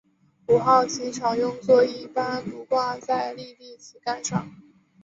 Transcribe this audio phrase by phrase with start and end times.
[0.47, 4.49] 五号旗常用作一般不挂在立地旗杆上。